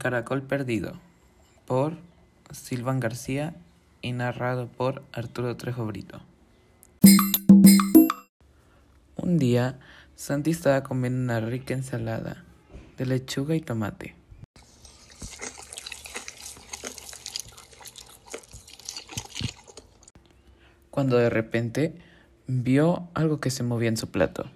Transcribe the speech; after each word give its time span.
caracol 0.00 0.42
perdido 0.42 0.94
por 1.66 1.96
Silvan 2.50 2.98
García 2.98 3.54
y 4.02 4.10
narrado 4.12 4.66
por 4.66 5.04
Arturo 5.12 5.56
Trejo 5.56 5.86
Brito. 5.86 6.20
Un 9.16 9.38
día, 9.38 9.78
Santi 10.16 10.50
estaba 10.50 10.82
comiendo 10.82 11.20
una 11.20 11.38
rica 11.38 11.74
ensalada 11.74 12.42
de 12.96 13.06
lechuga 13.06 13.54
y 13.54 13.60
tomate. 13.60 14.16
Cuando 20.90 21.18
de 21.18 21.30
repente 21.30 21.94
vio 22.46 23.08
algo 23.14 23.38
que 23.38 23.50
se 23.50 23.62
movía 23.62 23.90
en 23.90 23.96
su 23.96 24.10
plato. 24.10 24.50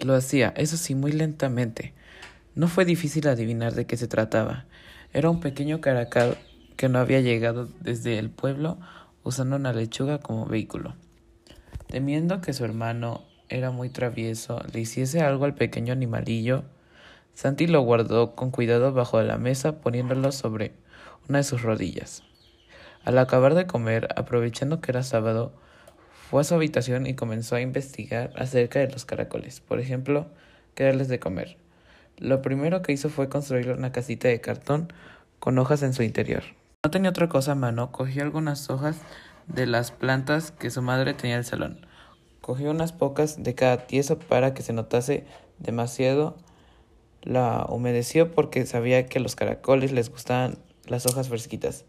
Lo 0.00 0.14
hacía, 0.14 0.52
eso 0.56 0.76
sí, 0.76 0.94
muy 0.94 1.12
lentamente. 1.12 1.94
No 2.54 2.66
fue 2.66 2.84
difícil 2.84 3.28
adivinar 3.28 3.74
de 3.74 3.86
qué 3.86 3.96
se 3.96 4.08
trataba. 4.08 4.66
Era 5.12 5.30
un 5.30 5.40
pequeño 5.40 5.80
caracol 5.80 6.36
que 6.76 6.88
no 6.88 6.98
había 6.98 7.20
llegado 7.20 7.68
desde 7.80 8.18
el 8.18 8.30
pueblo 8.30 8.78
usando 9.22 9.56
una 9.56 9.72
lechuga 9.72 10.18
como 10.18 10.46
vehículo. 10.46 10.94
Temiendo 11.86 12.40
que 12.40 12.52
su 12.52 12.64
hermano 12.64 13.24
era 13.48 13.70
muy 13.70 13.88
travieso, 13.88 14.62
le 14.72 14.80
hiciese 14.80 15.20
algo 15.20 15.44
al 15.44 15.54
pequeño 15.54 15.92
animalillo, 15.92 16.64
Santi 17.34 17.66
lo 17.66 17.80
guardó 17.82 18.34
con 18.34 18.50
cuidado 18.50 18.92
bajo 18.92 19.22
la 19.22 19.38
mesa 19.38 19.80
poniéndolo 19.80 20.32
sobre 20.32 20.72
una 21.28 21.38
de 21.38 21.44
sus 21.44 21.62
rodillas. 21.62 22.22
Al 23.04 23.18
acabar 23.18 23.54
de 23.54 23.66
comer, 23.66 24.08
aprovechando 24.16 24.80
que 24.80 24.90
era 24.90 25.02
sábado, 25.02 25.52
fue 26.28 26.42
a 26.42 26.44
su 26.44 26.54
habitación 26.54 27.06
y 27.06 27.14
comenzó 27.14 27.56
a 27.56 27.60
investigar 27.60 28.32
acerca 28.36 28.80
de 28.80 28.88
los 28.88 29.04
caracoles. 29.04 29.60
Por 29.60 29.80
ejemplo, 29.80 30.26
qué 30.74 30.84
darles 30.84 31.08
de 31.08 31.18
comer. 31.18 31.56
Lo 32.20 32.42
primero 32.42 32.82
que 32.82 32.92
hizo 32.92 33.08
fue 33.08 33.30
construir 33.30 33.70
una 33.70 33.92
casita 33.92 34.28
de 34.28 34.42
cartón 34.42 34.92
con 35.38 35.58
hojas 35.58 35.82
en 35.82 35.94
su 35.94 36.02
interior. 36.02 36.42
No 36.84 36.90
tenía 36.90 37.08
otra 37.08 37.30
cosa 37.30 37.52
a 37.52 37.54
mano, 37.54 37.92
cogió 37.92 38.22
algunas 38.22 38.68
hojas 38.68 38.98
de 39.46 39.66
las 39.66 39.90
plantas 39.90 40.50
que 40.50 40.70
su 40.70 40.82
madre 40.82 41.14
tenía 41.14 41.36
en 41.36 41.40
el 41.40 41.44
salón. 41.46 41.86
Cogió 42.42 42.70
unas 42.72 42.92
pocas 42.92 43.42
de 43.42 43.54
cada 43.54 43.86
tieso 43.86 44.18
para 44.18 44.52
que 44.52 44.62
se 44.62 44.74
notase 44.74 45.24
demasiado. 45.58 46.36
La 47.22 47.64
humedeció 47.70 48.32
porque 48.32 48.66
sabía 48.66 49.06
que 49.06 49.18
a 49.18 49.22
los 49.22 49.34
caracoles 49.34 49.90
les 49.90 50.10
gustaban 50.10 50.58
las 50.86 51.06
hojas 51.06 51.30
fresquitas. 51.30 51.86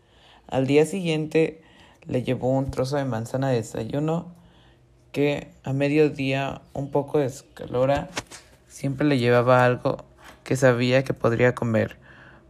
Al 0.47 0.65
día 0.65 0.85
siguiente 0.85 1.61
le 2.07 2.23
llevó 2.23 2.51
un 2.51 2.71
trozo 2.71 2.95
de 2.95 3.03
manzana 3.03 3.49
de 3.49 3.57
desayuno 3.57 4.33
que 5.11 5.49
a 5.65 5.73
mediodía, 5.73 6.61
un 6.71 6.89
poco 6.89 7.19
de 7.19 7.25
escalora, 7.25 8.09
siempre 8.69 9.05
le 9.05 9.19
llevaba 9.19 9.65
algo 9.65 10.05
que 10.43 10.55
sabía 10.55 11.03
que 11.03 11.13
podría 11.13 11.55
comer, 11.55 11.97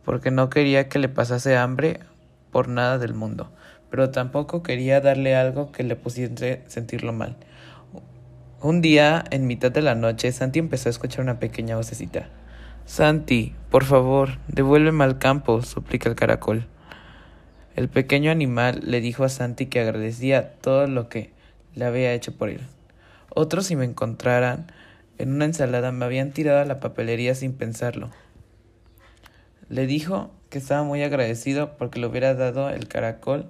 porque 0.03 0.31
no 0.31 0.49
quería 0.49 0.89
que 0.89 0.99
le 0.99 1.09
pasase 1.09 1.57
hambre 1.57 1.99
por 2.51 2.67
nada 2.67 2.97
del 2.97 3.13
mundo, 3.13 3.51
pero 3.89 4.09
tampoco 4.09 4.63
quería 4.63 5.01
darle 5.01 5.35
algo 5.35 5.71
que 5.71 5.83
le 5.83 5.95
pusiese 5.95 6.63
sentirlo 6.67 7.13
mal. 7.13 7.37
Un 8.61 8.81
día, 8.81 9.23
en 9.31 9.47
mitad 9.47 9.71
de 9.71 9.81
la 9.81 9.95
noche, 9.95 10.31
Santi 10.31 10.59
empezó 10.59 10.89
a 10.89 10.91
escuchar 10.91 11.21
una 11.21 11.39
pequeña 11.39 11.77
vocecita. 11.77 12.29
Santi, 12.85 13.55
por 13.69 13.85
favor, 13.85 14.37
devuélveme 14.47 15.03
al 15.03 15.17
campo, 15.17 15.61
suplica 15.63 16.09
el 16.09 16.15
caracol. 16.15 16.67
El 17.75 17.89
pequeño 17.89 18.29
animal 18.31 18.81
le 18.83 19.01
dijo 19.01 19.23
a 19.23 19.29
Santi 19.29 19.65
que 19.67 19.79
agradecía 19.79 20.53
todo 20.55 20.87
lo 20.87 21.09
que 21.09 21.31
le 21.73 21.85
había 21.85 22.13
hecho 22.13 22.35
por 22.35 22.49
él. 22.49 22.61
Otros, 23.29 23.65
si 23.67 23.75
me 23.75 23.85
encontraran 23.85 24.67
en 25.21 25.33
una 25.33 25.45
ensalada, 25.45 25.91
me 25.91 26.05
habían 26.05 26.31
tirado 26.31 26.59
a 26.59 26.65
la 26.65 26.79
papelería 26.79 27.35
sin 27.35 27.53
pensarlo. 27.53 28.09
Le 29.69 29.87
dijo 29.87 30.31
que 30.49 30.57
estaba 30.57 30.83
muy 30.83 31.01
agradecido 31.03 31.77
porque 31.77 31.99
le 31.99 32.07
hubiera 32.07 32.33
dado 32.33 32.69
el 32.69 32.87
caracol 32.87 33.47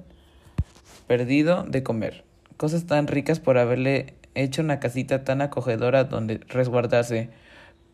perdido 1.07 1.63
de 1.63 1.83
comer. 1.83 2.23
Cosas 2.57 2.85
tan 2.85 3.07
ricas 3.07 3.39
por 3.39 3.57
haberle 3.57 4.13
hecho 4.35 4.61
una 4.61 4.79
casita 4.79 5.23
tan 5.23 5.41
acogedora 5.41 6.03
donde 6.03 6.39
resguardarse. 6.47 7.29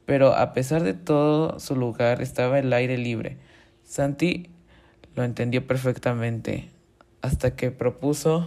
Pero 0.06 0.34
a 0.34 0.54
pesar 0.54 0.84
de 0.84 0.94
todo, 0.94 1.60
su 1.60 1.76
lugar 1.76 2.22
estaba 2.22 2.60
el 2.60 2.72
aire 2.74 2.98
libre. 2.98 3.38
Santi 3.84 4.50
lo 5.16 5.24
entendió 5.24 5.66
perfectamente, 5.66 6.70
hasta 7.22 7.56
que 7.56 7.72
propuso 7.72 8.46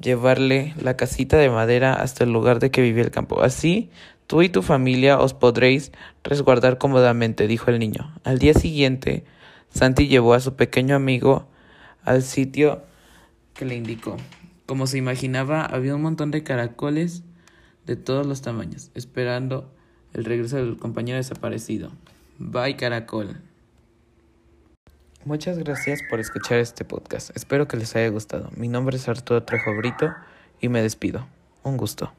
llevarle 0.00 0.74
la 0.80 0.96
casita 0.96 1.36
de 1.36 1.50
madera 1.50 1.92
hasta 1.92 2.24
el 2.24 2.32
lugar 2.32 2.58
de 2.58 2.70
que 2.70 2.80
vivía 2.80 3.04
el 3.04 3.10
campo. 3.10 3.42
Así, 3.42 3.90
tú 4.30 4.42
y 4.42 4.48
tu 4.48 4.62
familia 4.62 5.18
os 5.18 5.34
podréis 5.34 5.90
resguardar 6.22 6.78
cómodamente, 6.78 7.48
dijo 7.48 7.68
el 7.72 7.80
niño. 7.80 8.14
Al 8.22 8.38
día 8.38 8.54
siguiente, 8.54 9.24
Santi 9.70 10.06
llevó 10.06 10.34
a 10.34 10.40
su 10.40 10.54
pequeño 10.54 10.94
amigo 10.94 11.48
al 12.04 12.22
sitio 12.22 12.84
que 13.54 13.64
le 13.64 13.74
indicó. 13.74 14.16
Como 14.66 14.86
se 14.86 14.98
imaginaba, 14.98 15.64
había 15.64 15.96
un 15.96 16.02
montón 16.02 16.30
de 16.30 16.44
caracoles 16.44 17.24
de 17.86 17.96
todos 17.96 18.24
los 18.24 18.40
tamaños, 18.40 18.92
esperando 18.94 19.68
el 20.12 20.24
regreso 20.24 20.58
del 20.58 20.76
compañero 20.76 21.16
desaparecido. 21.16 21.90
Bye, 22.38 22.76
caracol. 22.76 23.36
Muchas 25.24 25.58
gracias 25.58 26.02
por 26.08 26.20
escuchar 26.20 26.60
este 26.60 26.84
podcast. 26.84 27.34
Espero 27.34 27.66
que 27.66 27.76
les 27.76 27.96
haya 27.96 28.10
gustado. 28.10 28.48
Mi 28.54 28.68
nombre 28.68 28.96
es 28.96 29.08
Arturo 29.08 29.42
Trejo 29.42 29.76
Brito 29.76 30.14
y 30.60 30.68
me 30.68 30.82
despido. 30.82 31.26
Un 31.64 31.76
gusto. 31.76 32.12